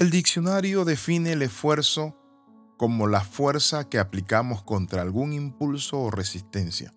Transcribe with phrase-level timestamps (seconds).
[0.00, 2.16] El diccionario define el esfuerzo
[2.78, 6.94] como la fuerza que aplicamos contra algún impulso o resistencia,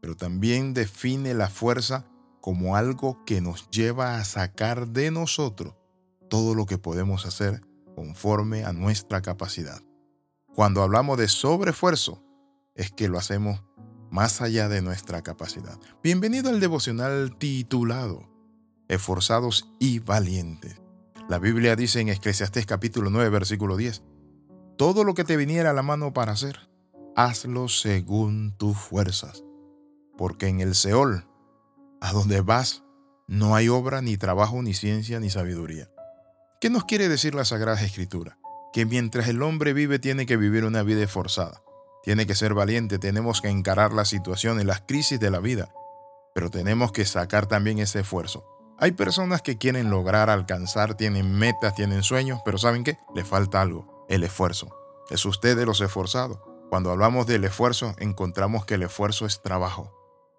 [0.00, 2.06] pero también define la fuerza
[2.40, 5.74] como algo que nos lleva a sacar de nosotros
[6.28, 7.62] todo lo que podemos hacer
[7.96, 9.82] conforme a nuestra capacidad.
[10.54, 12.22] Cuando hablamos de sobreesfuerzo,
[12.76, 13.64] es que lo hacemos
[14.08, 15.80] más allá de nuestra capacidad.
[16.00, 18.30] Bienvenido al devocional titulado
[18.86, 20.80] Esforzados y Valientes.
[21.30, 24.02] La Biblia dice en Eclesiastés capítulo 9, versículo 10,
[24.76, 26.68] Todo lo que te viniera a la mano para hacer,
[27.14, 29.44] hazlo según tus fuerzas,
[30.18, 31.28] porque en el Seol,
[32.00, 32.82] a donde vas,
[33.28, 35.88] no hay obra, ni trabajo, ni ciencia, ni sabiduría.
[36.60, 38.36] ¿Qué nos quiere decir la Sagrada Escritura?
[38.72, 41.62] Que mientras el hombre vive tiene que vivir una vida esforzada.
[42.02, 45.72] Tiene que ser valiente, tenemos que encarar las situaciones, las crisis de la vida,
[46.34, 48.49] pero tenemos que sacar también ese esfuerzo.
[48.80, 52.96] Hay personas que quieren lograr, alcanzar, tienen metas, tienen sueños, pero ¿saben qué?
[53.14, 54.68] Le falta algo, el esfuerzo.
[55.10, 56.38] Es usted de los esforzados.
[56.70, 59.92] Cuando hablamos del esfuerzo, encontramos que el esfuerzo es trabajo.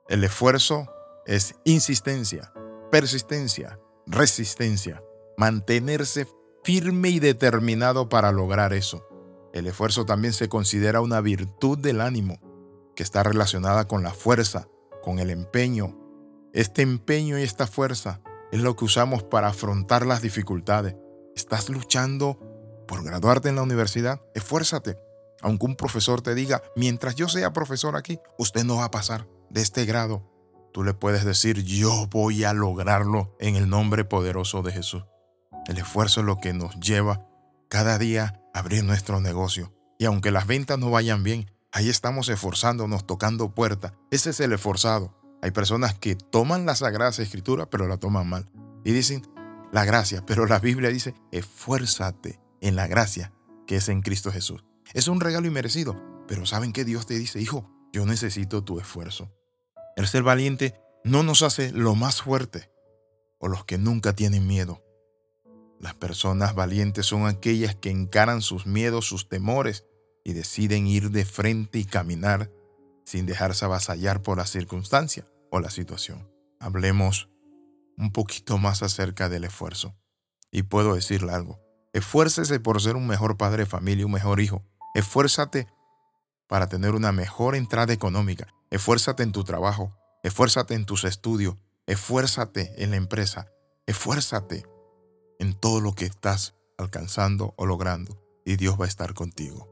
[0.09, 0.91] El esfuerzo
[1.27, 2.51] es insistencia,
[2.89, 5.03] persistencia, resistencia
[5.41, 6.27] mantenerse
[6.63, 9.07] firme y determinado para lograr eso.
[9.53, 12.39] El esfuerzo también se considera una virtud del ánimo,
[12.95, 14.67] que está relacionada con la fuerza,
[15.01, 15.97] con el empeño.
[16.53, 18.21] Este empeño y esta fuerza
[18.51, 20.95] es lo que usamos para afrontar las dificultades.
[21.35, 22.37] ¿Estás luchando
[22.87, 24.21] por graduarte en la universidad?
[24.35, 24.97] Esfuérzate.
[25.41, 29.27] Aunque un profesor te diga, mientras yo sea profesor aquí, usted no va a pasar
[29.49, 30.29] de este grado.
[30.73, 35.03] Tú le puedes decir, yo voy a lograrlo en el nombre poderoso de Jesús.
[35.67, 37.25] El esfuerzo es lo que nos lleva
[37.69, 39.73] cada día a abrir nuestro negocio.
[39.97, 43.93] Y aunque las ventas no vayan bien, ahí estamos esforzándonos, tocando puertas.
[44.11, 45.20] Ese es el esforzado.
[45.41, 48.49] Hay personas que toman la Sagrada Escritura, pero la toman mal.
[48.83, 49.23] Y dicen,
[49.71, 53.33] la gracia, pero la Biblia dice, esfuérzate en la gracia
[53.65, 54.63] que es en Cristo Jesús.
[54.93, 57.39] Es un regalo inmerecido, pero ¿saben que Dios te dice?
[57.39, 59.31] Hijo, yo necesito tu esfuerzo.
[59.95, 62.69] El ser valiente no nos hace lo más fuerte
[63.39, 64.83] o los que nunca tienen miedo.
[65.79, 69.85] Las personas valientes son aquellas que encaran sus miedos, sus temores
[70.23, 72.51] y deciden ir de frente y caminar
[73.03, 76.27] sin dejarse avasallar por la circunstancia o la situación.
[76.59, 77.29] Hablemos
[77.97, 79.95] un poquito más acerca del esfuerzo.
[80.51, 81.59] Y puedo decirle algo.
[81.93, 84.63] Esfuércese por ser un mejor padre de familia, un mejor hijo.
[84.95, 85.67] Esfuérzate
[86.47, 88.47] para tener una mejor entrada económica.
[88.71, 89.95] Esfuérzate en tu trabajo.
[90.23, 91.55] Esfuérzate en tus estudios.
[91.85, 93.47] Esfuérzate en la empresa.
[93.85, 94.65] Esfuérzate
[95.39, 99.69] en todo lo que estás alcanzando o logrando y Dios va a estar contigo.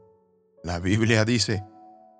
[0.62, 1.64] La Biblia dice,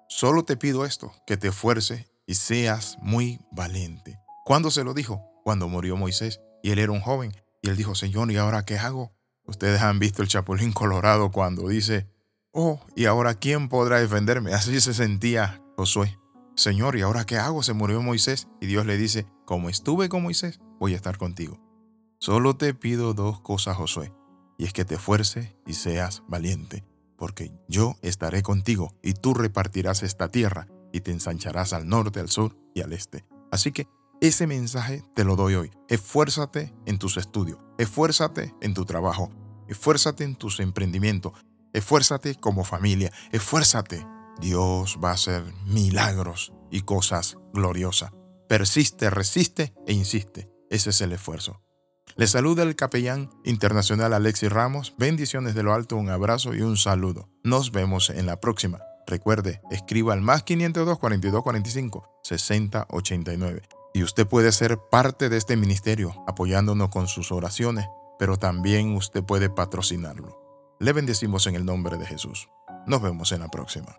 [0.08, 4.20] solo te pido esto, que te esfuerces y seas muy valiente.
[4.44, 5.20] ¿Cuándo se lo dijo?
[5.42, 8.78] Cuando murió Moisés y él era un joven y él dijo, Señor, ¿y ahora qué
[8.78, 9.12] hago?
[9.46, 12.06] Ustedes han visto el Chapulín Colorado cuando dice,
[12.52, 14.54] oh, ¿y ahora quién podrá defenderme?
[14.54, 16.20] Así se sentía Josué.
[16.54, 17.64] Señor, ¿y ahora qué hago?
[17.64, 21.58] Se murió Moisés y Dios le dice, como estuve con Moisés, voy a estar contigo.
[22.20, 24.12] Solo te pido dos cosas, Josué,
[24.56, 26.84] y es que te esfuerces y seas valiente,
[27.18, 32.28] porque yo estaré contigo y tú repartirás esta tierra y te ensancharás al norte, al
[32.28, 33.24] sur y al este.
[33.50, 33.88] Así que
[34.20, 35.70] ese mensaje te lo doy hoy.
[35.88, 39.30] Esfuérzate en tus estudios, esfuérzate en tu trabajo,
[39.68, 41.32] esfuérzate en tus emprendimientos,
[41.72, 44.06] esfuérzate como familia, esfuérzate.
[44.40, 48.12] Dios va a hacer milagros y cosas gloriosas.
[48.48, 50.50] Persiste, resiste e insiste.
[50.70, 51.62] Ese es el esfuerzo.
[52.16, 54.94] Le saluda el capellán internacional Alexis Ramos.
[54.98, 57.28] Bendiciones de lo alto, un abrazo y un saludo.
[57.44, 58.80] Nos vemos en la próxima.
[59.06, 63.62] Recuerde, escriba al más 502 42 45 60 89.
[63.92, 67.86] Y usted puede ser parte de este ministerio apoyándonos con sus oraciones,
[68.18, 70.38] pero también usted puede patrocinarlo.
[70.78, 72.48] Le bendecimos en el nombre de Jesús.
[72.86, 73.96] Nos vemos en la próxima.